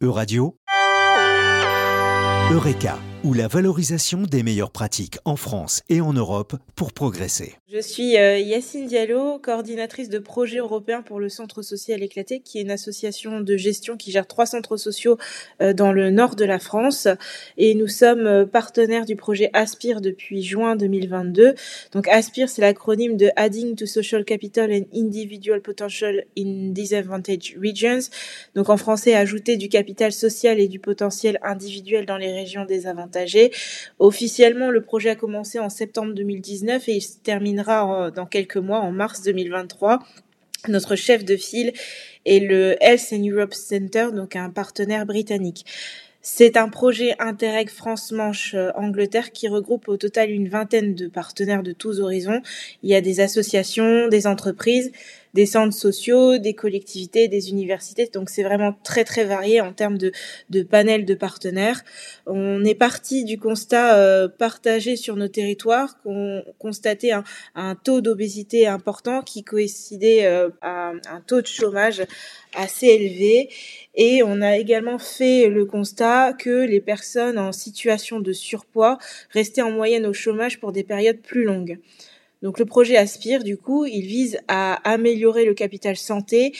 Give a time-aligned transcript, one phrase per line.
[0.00, 0.54] Euradio,
[2.52, 7.54] Eureka, ou la valorisation des meilleures pratiques en France et en Europe pour progresser.
[7.70, 12.58] Je suis euh, Yacine Diallo, coordinatrice de projet européen pour le Centre social éclaté, qui
[12.58, 15.18] est une association de gestion qui gère trois centres sociaux
[15.60, 17.08] euh, dans le nord de la France.
[17.56, 21.54] Et nous sommes euh, partenaires du projet Aspire depuis juin 2022.
[21.92, 28.10] Donc Aspire, c'est l'acronyme de Adding to Social Capital and Individual Potential in Disadvantaged Regions.
[28.54, 33.07] Donc en français, ajouter du capital social et du potentiel individuel dans les régions désavantagées.
[33.98, 37.62] Officiellement, le projet a commencé en septembre 2019 et il se termine
[38.14, 40.00] dans quelques mois, en mars 2023.
[40.66, 41.72] Notre chef de file
[42.26, 45.64] est le Health and Europe Center, donc un partenaire britannique.
[46.20, 52.00] C'est un projet Interreg France-Manche-Angleterre qui regroupe au total une vingtaine de partenaires de tous
[52.00, 52.42] horizons.
[52.82, 54.90] Il y a des associations, des entreprises,
[55.38, 58.10] des centres sociaux, des collectivités, des universités.
[58.12, 60.10] Donc c'est vraiment très très varié en termes de,
[60.50, 61.84] de panel de partenaires.
[62.26, 67.22] On est parti du constat euh, partagé sur nos territoires qu'on constatait un,
[67.54, 72.02] un taux d'obésité important qui coïncidait euh, à un taux de chômage
[72.56, 73.48] assez élevé
[73.94, 78.98] et on a également fait le constat que les personnes en situation de surpoids
[79.30, 81.78] restaient en moyenne au chômage pour des périodes plus longues.
[82.42, 86.52] Donc le projet Aspire, du coup, il vise à améliorer le capital santé.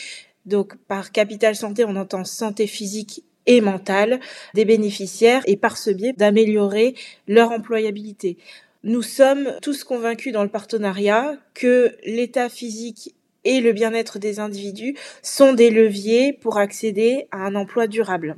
[0.45, 4.19] Donc par capital santé, on entend santé physique et mentale
[4.53, 6.95] des bénéficiaires et par ce biais d'améliorer
[7.27, 8.37] leur employabilité.
[8.83, 14.95] Nous sommes tous convaincus dans le partenariat que l'état physique et le bien-être des individus
[15.21, 18.37] sont des leviers pour accéder à un emploi durable.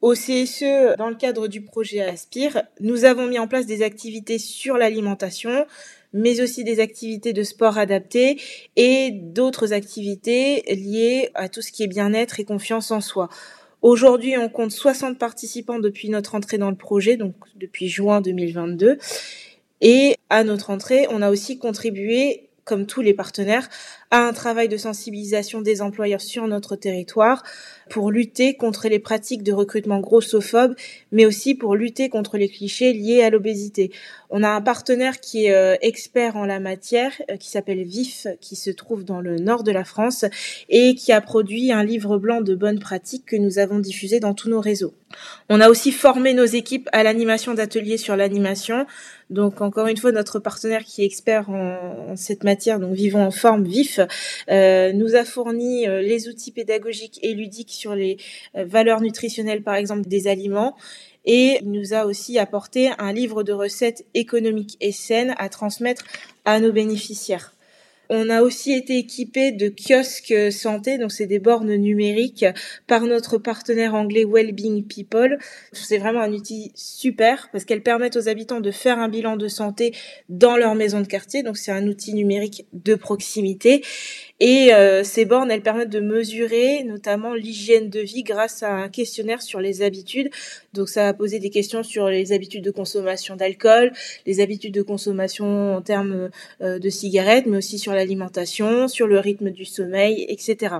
[0.00, 4.38] Au CSE, dans le cadre du projet Aspire, nous avons mis en place des activités
[4.38, 5.66] sur l'alimentation,
[6.12, 8.40] mais aussi des activités de sport adaptées
[8.76, 13.28] et d'autres activités liées à tout ce qui est bien-être et confiance en soi.
[13.80, 18.98] Aujourd'hui, on compte 60 participants depuis notre entrée dans le projet, donc depuis juin 2022.
[19.80, 23.68] Et à notre entrée, on a aussi contribué comme tous les partenaires,
[24.10, 27.42] à un travail de sensibilisation des employeurs sur notre territoire
[27.88, 30.74] pour lutter contre les pratiques de recrutement grossophobes,
[31.10, 33.90] mais aussi pour lutter contre les clichés liés à l'obésité.
[34.30, 38.26] On a un partenaire qui est euh, expert en la matière, euh, qui s'appelle VIF,
[38.40, 40.26] qui se trouve dans le nord de la France
[40.68, 44.34] et qui a produit un livre blanc de bonnes pratiques que nous avons diffusé dans
[44.34, 44.92] tous nos réseaux.
[45.48, 48.86] On a aussi formé nos équipes à l'animation d'ateliers sur l'animation.
[49.30, 53.30] Donc encore une fois, notre partenaire qui est expert en, cette matière, donc Vivons en
[53.30, 54.00] forme, VIF,
[54.50, 58.16] euh, nous a fourni les outils pédagogiques et ludiques sur les
[58.54, 60.74] valeurs nutritionnelles, par exemple, des aliments
[61.28, 66.04] et nous a aussi apporté un livre de recettes économiques et saines à transmettre
[66.46, 67.52] à nos bénéficiaires.
[68.10, 72.46] On a aussi été équipé de kiosques santé, donc c'est des bornes numériques
[72.86, 75.38] par notre partenaire anglais Wellbeing People.
[75.72, 79.48] C'est vraiment un outil super parce qu'elles permettent aux habitants de faire un bilan de
[79.48, 79.94] santé
[80.30, 81.42] dans leur maison de quartier.
[81.42, 83.82] Donc c'est un outil numérique de proximité
[84.40, 88.88] et euh, ces bornes, elles permettent de mesurer notamment l'hygiène de vie grâce à un
[88.88, 90.30] questionnaire sur les habitudes.
[90.74, 93.92] Donc ça va poser des questions sur les habitudes de consommation d'alcool,
[94.26, 99.18] les habitudes de consommation en termes euh, de cigarettes, mais aussi sur l'alimentation, sur le
[99.18, 100.76] rythme du sommeil, etc.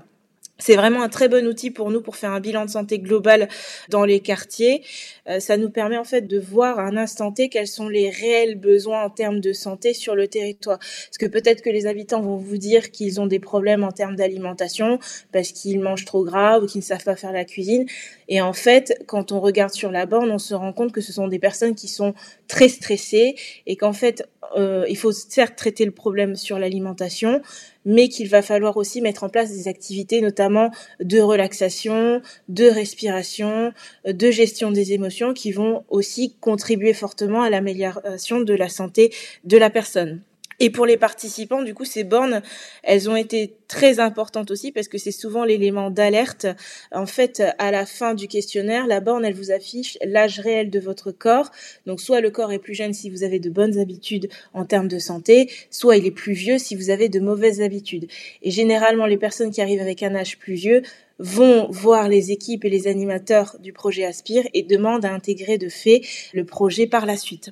[0.60, 3.48] C'est vraiment un très bon outil pour nous pour faire un bilan de santé global
[3.90, 4.82] dans les quartiers.
[5.28, 8.10] Euh, ça nous permet en fait de voir à un instant T quels sont les
[8.10, 10.78] réels besoins en termes de santé sur le territoire.
[10.78, 14.16] Parce que peut-être que les habitants vont vous dire qu'ils ont des problèmes en termes
[14.16, 14.98] d'alimentation
[15.30, 17.86] parce qu'ils mangent trop gras ou qu'ils ne savent pas faire la cuisine.
[18.28, 21.12] Et en fait, quand on regarde sur la borne, on se rend compte que ce
[21.12, 22.14] sont des personnes qui sont
[22.48, 23.36] très stressées
[23.66, 24.24] et qu'en fait,
[24.56, 27.42] euh, il faut certes traiter le problème sur l'alimentation,
[27.88, 33.72] mais qu'il va falloir aussi mettre en place des activités notamment de relaxation, de respiration,
[34.06, 39.10] de gestion des émotions qui vont aussi contribuer fortement à l'amélioration de la santé
[39.44, 40.20] de la personne.
[40.60, 42.42] Et pour les participants, du coup, ces bornes,
[42.82, 46.46] elles ont été très importantes aussi parce que c'est souvent l'élément d'alerte.
[46.90, 50.80] En fait, à la fin du questionnaire, la borne, elle vous affiche l'âge réel de
[50.80, 51.52] votre corps.
[51.86, 54.88] Donc, soit le corps est plus jeune si vous avez de bonnes habitudes en termes
[54.88, 58.08] de santé, soit il est plus vieux si vous avez de mauvaises habitudes.
[58.42, 60.82] Et généralement, les personnes qui arrivent avec un âge plus vieux
[61.20, 65.68] vont voir les équipes et les animateurs du projet Aspire et demandent à intégrer de
[65.68, 66.02] fait
[66.32, 67.50] le projet par la suite.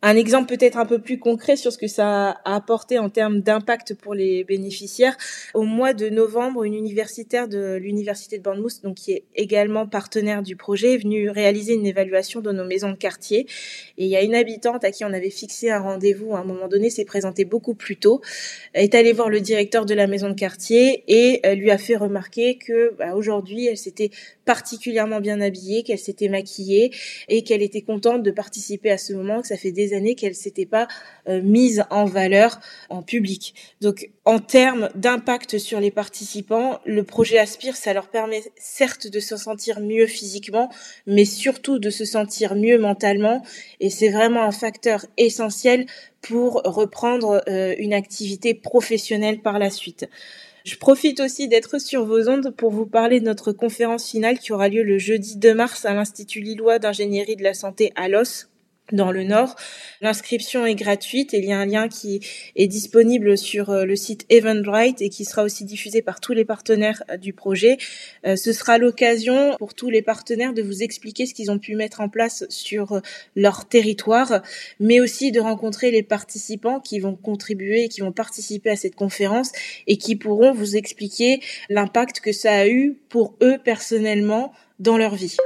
[0.00, 3.40] Un exemple peut-être un peu plus concret sur ce que ça a apporté en termes
[3.40, 5.16] d'impact pour les bénéficiaires.
[5.54, 10.44] Au mois de novembre, une universitaire de l'université de Bournemouth, donc qui est également partenaire
[10.44, 13.48] du projet, est venue réaliser une évaluation de nos maisons de quartier.
[13.96, 16.44] Et il y a une habitante à qui on avait fixé un rendez-vous à un
[16.44, 18.20] moment donné, s'est présentée beaucoup plus tôt,
[18.74, 21.96] est allée voir le directeur de la maison de quartier et euh, lui a fait
[21.96, 24.10] remarquer que bah, aujourd'hui, elle s'était
[24.44, 26.92] particulièrement bien habillée, qu'elle s'était maquillée
[27.28, 30.34] et qu'elle était contente de participer à ce moment, que ça fait des années qu'elle
[30.34, 30.88] s'était pas
[31.28, 33.54] euh, mise en valeur en public.
[33.80, 39.20] Donc en termes d'impact sur les participants, le projet Aspire, ça leur permet certes de
[39.20, 40.70] se sentir mieux physiquement,
[41.06, 43.42] mais surtout de se sentir mieux mentalement
[43.80, 45.86] et c'est vraiment un facteur essentiel
[46.20, 50.08] pour reprendre euh, une activité professionnelle par la suite.
[50.64, 54.52] Je profite aussi d'être sur vos ondes pour vous parler de notre conférence finale qui
[54.52, 58.48] aura lieu le jeudi 2 mars à l'Institut Lillois d'ingénierie de la santé à Los
[58.92, 59.56] dans le Nord.
[60.00, 62.20] L'inscription est gratuite et il y a un lien qui
[62.56, 66.44] est disponible sur euh, le site Eventbrite et qui sera aussi diffusé par tous les
[66.44, 67.76] partenaires euh, du projet.
[68.26, 71.74] Euh, ce sera l'occasion pour tous les partenaires de vous expliquer ce qu'ils ont pu
[71.74, 73.00] mettre en place sur
[73.36, 74.42] leur territoire,
[74.80, 78.94] mais aussi de rencontrer les participants qui vont contribuer et qui vont participer à cette
[78.94, 79.52] conférence
[79.86, 85.14] et qui pourront vous expliquer l'impact que ça a eu pour eux personnellement dans leur
[85.14, 85.36] vie.